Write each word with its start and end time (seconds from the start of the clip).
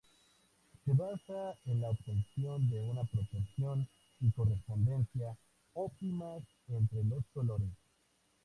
Se 0.83 0.93
basa 0.93 1.55
en 1.65 1.79
la 1.81 1.91
obtención 1.91 2.67
de 2.71 2.79
una 2.81 3.03
proporción 3.03 3.87
y 4.19 4.31
correspondencia 4.31 5.37
óptimas 5.73 6.41
entre 6.69 7.03
los 7.03 7.23
colores. 7.35 7.69